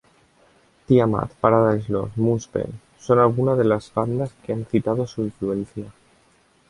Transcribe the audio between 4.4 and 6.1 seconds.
que han citado su influencia.